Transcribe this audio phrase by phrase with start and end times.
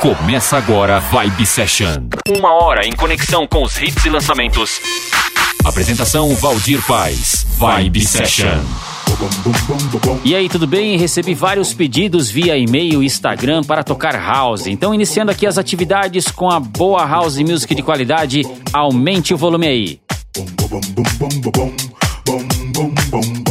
[0.00, 2.08] Começa agora Vibe Session.
[2.26, 4.80] Uma hora em conexão com os hits e lançamentos.
[5.62, 7.46] Apresentação Valdir Paz.
[7.58, 8.64] Vibe Session.
[10.24, 10.96] E aí, tudo bem?
[10.96, 14.66] Recebi vários pedidos via e-mail e Instagram para tocar house.
[14.66, 18.40] Então, iniciando aqui as atividades com a boa house music de qualidade,
[18.72, 20.00] aumente o volume aí.
[23.12, 23.49] aí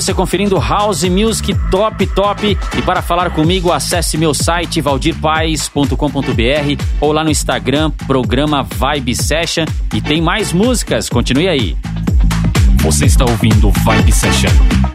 [0.00, 2.58] você conferindo House Music top, top.
[2.76, 5.94] E para falar comigo, acesse meu site valdirpaes.com.br
[7.00, 9.66] ou lá no Instagram, programa Vibe Session.
[9.94, 11.76] E tem mais músicas, continue aí.
[12.78, 14.89] Você está ouvindo Vibe Session.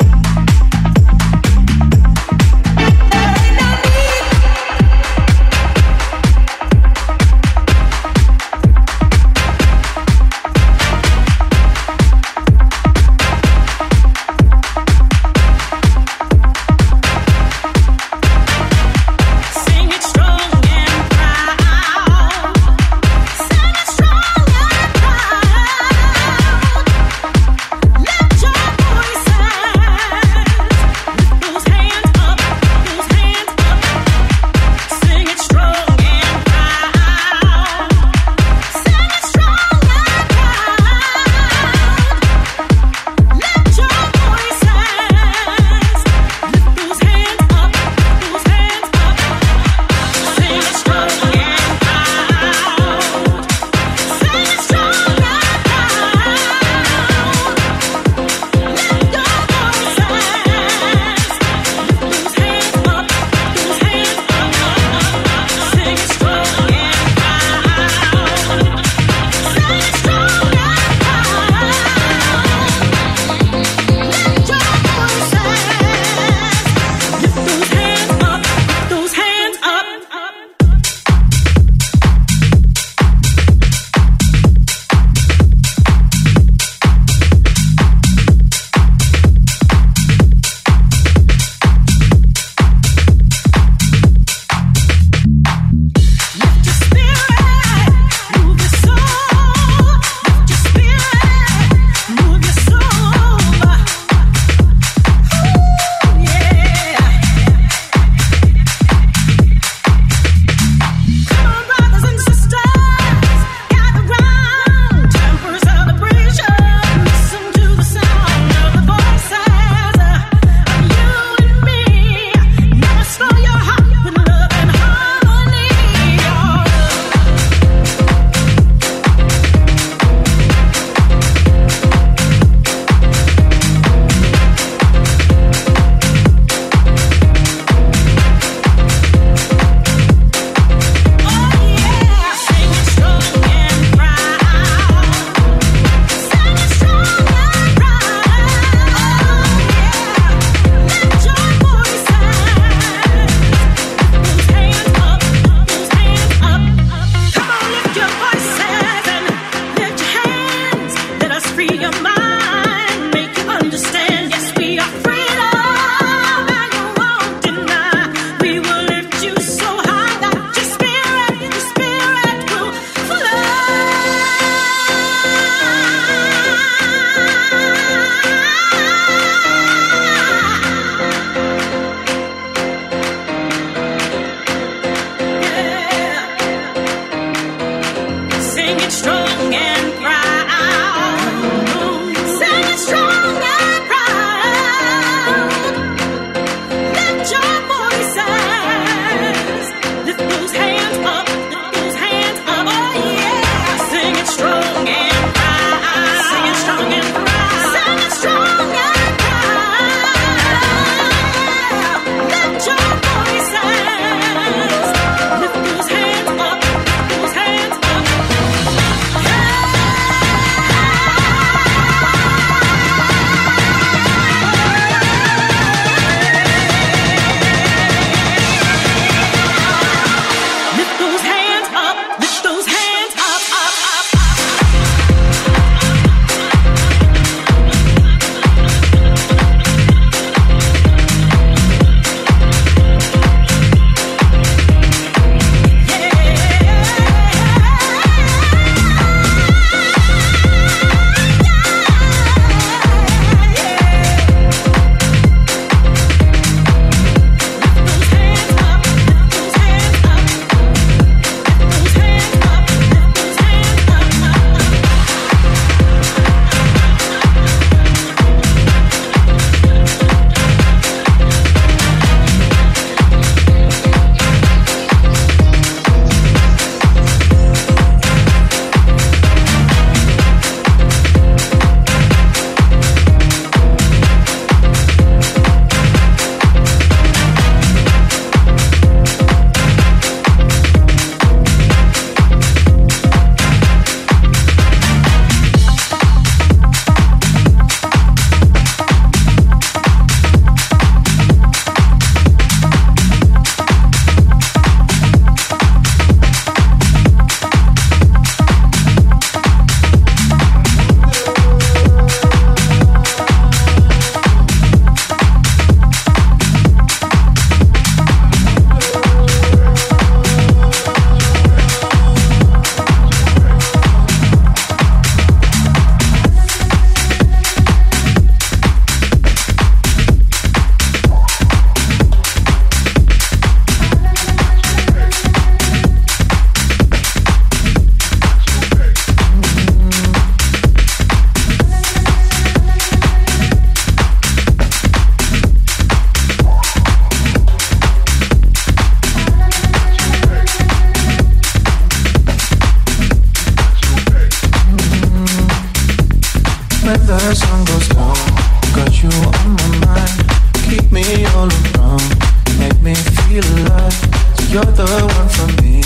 [364.50, 364.88] You're the
[365.18, 365.84] one for me.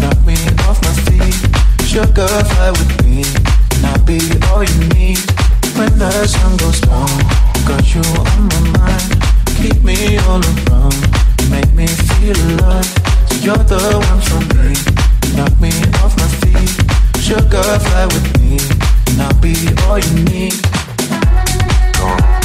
[0.00, 0.36] Knock me
[0.68, 1.36] off my feet.
[1.86, 3.24] Sugar fly with me.
[3.76, 5.18] And I'll be all you need.
[5.76, 7.08] When the sun goes down,
[7.64, 9.08] got you on my mind.
[9.56, 10.98] Keep me all around.
[11.50, 12.90] Make me feel alive.
[13.40, 13.80] You're the
[14.10, 14.76] one for me.
[15.36, 15.72] Knock me
[16.04, 16.72] off my feet.
[17.22, 18.58] Sugar fly with me.
[19.08, 19.54] And I'll be
[19.86, 20.54] all you need.
[21.96, 22.41] Go.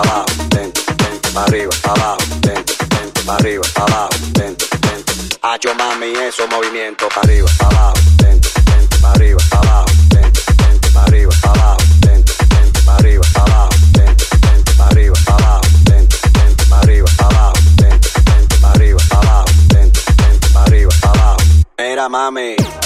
[0.00, 5.14] abajo, dentro, dentro, para arriba, abajo, dentro, dentro, para arriba, abajo, dentro, dentro.
[5.42, 11.32] Hacho mami, eso movimiento, arriba, abajo, dentro, dentro, para arriba, abajo, dentro, dentro, arriba,
[12.00, 17.10] dentro, dentro, arriba, dentro, dentro, arriba, abajo, dentro, dentro, para arriba,
[19.68, 22.79] dentro, dentro, mami.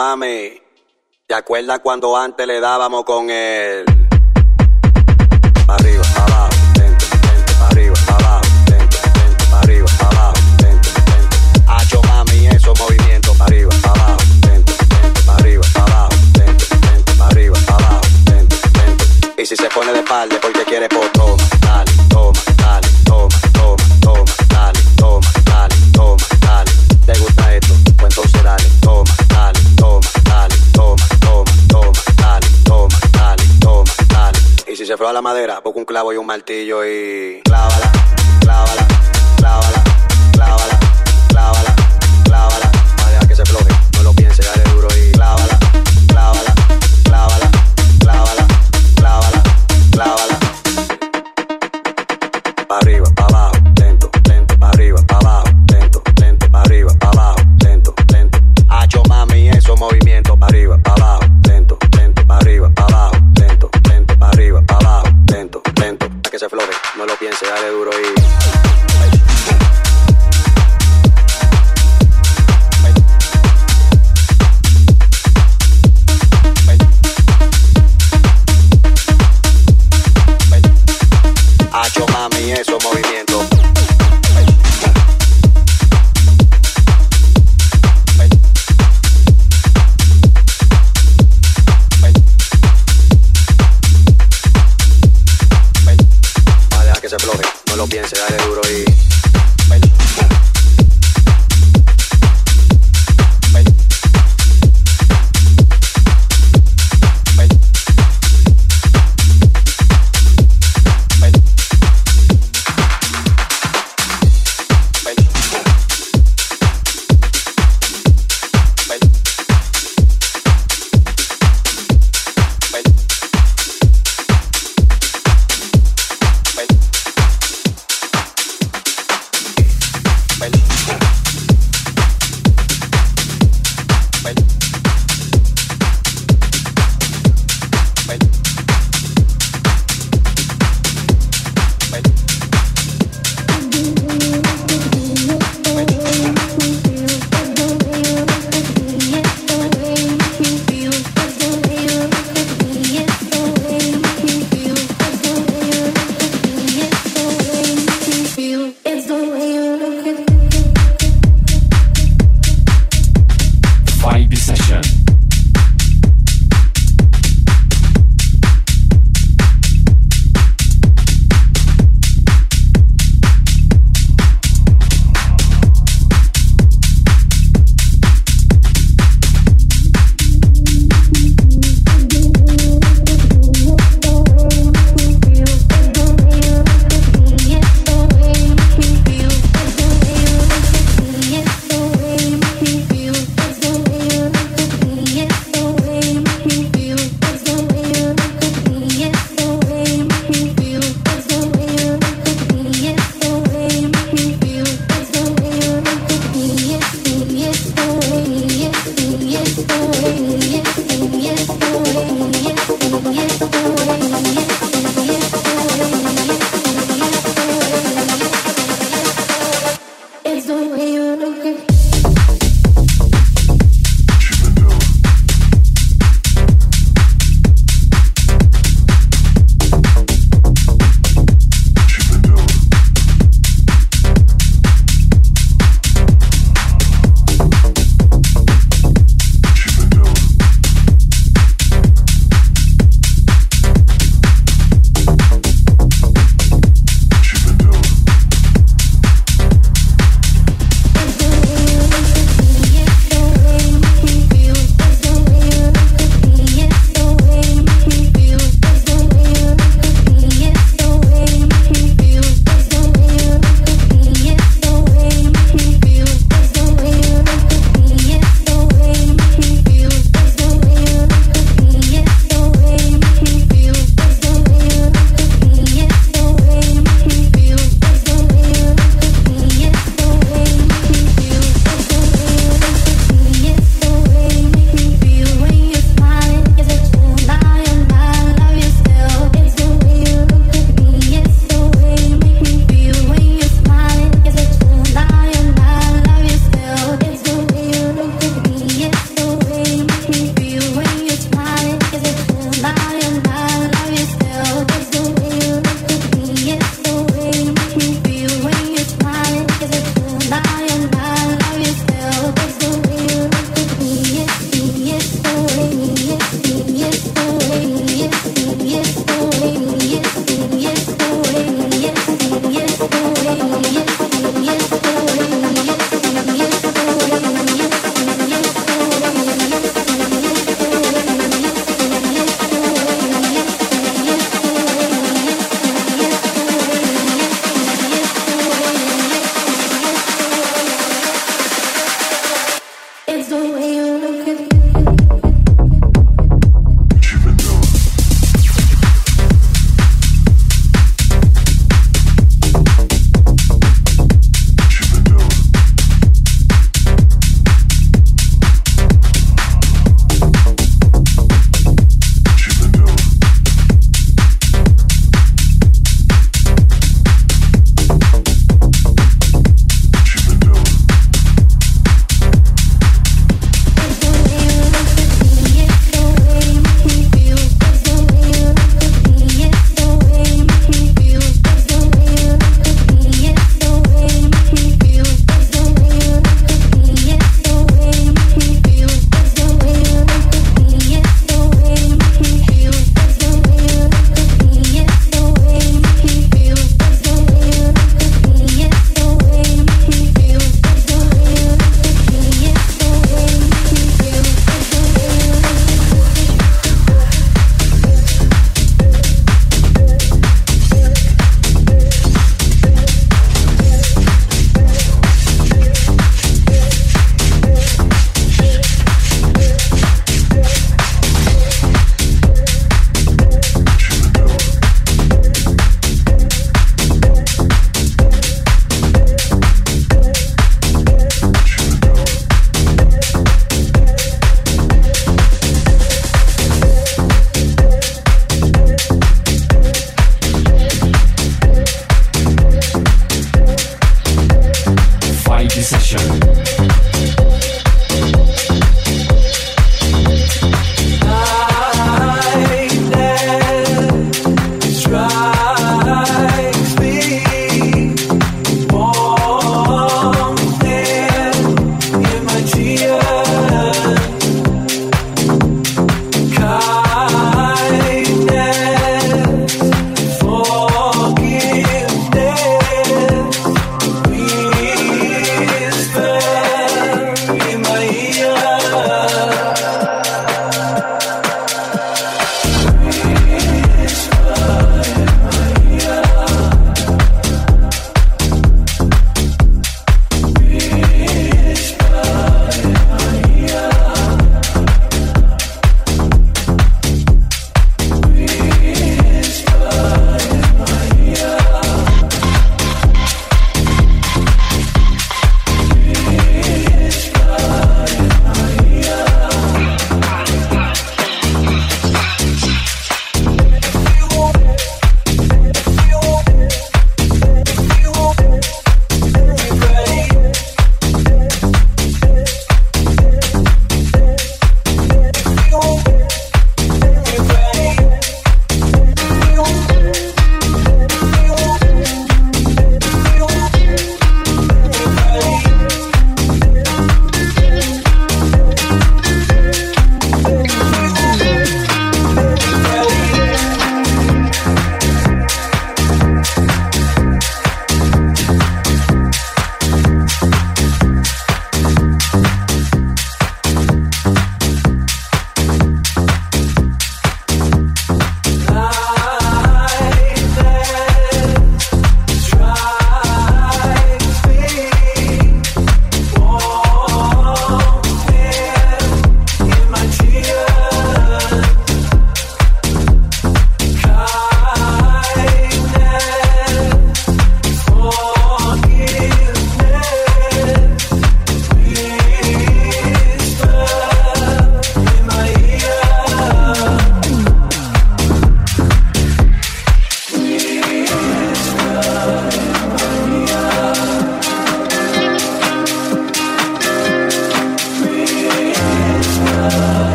[0.00, 0.56] Mami.
[1.26, 3.84] ¿Te acuerdas cuando antes le dábamos con él?
[5.68, 6.56] Arriba, abajo,
[7.68, 8.40] arriba, abajo,
[8.70, 8.96] lento,
[9.50, 10.40] pa' arriba, abajo,
[12.08, 14.72] mami, eso movimiento, pa' arriba, abajo, lento,
[15.26, 16.14] pa' arriba, abajo,
[17.28, 18.00] arriba, abajo.
[19.36, 21.12] Y si se pone de espalda porque quiere por
[35.10, 37.90] Froa la madera, busca un clavo y un martillo y clávala,
[38.42, 38.89] clávala,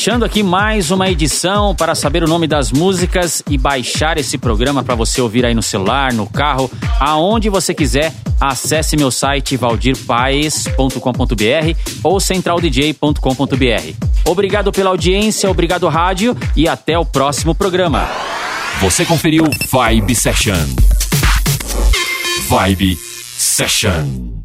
[0.00, 4.82] Fechando aqui mais uma edição para saber o nome das músicas e baixar esse programa
[4.82, 8.10] para você ouvir aí no celular, no carro, aonde você quiser.
[8.40, 14.06] Acesse meu site valdirpaes.com.br ou centraldj.com.br.
[14.24, 18.08] Obrigado pela audiência, obrigado rádio e até o próximo programa.
[18.80, 20.66] Você conferiu Vibe Session.
[22.48, 22.96] Vibe
[23.36, 24.39] Session.